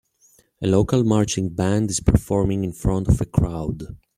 [0.63, 3.83] A local marching band is performing in front of a crowd.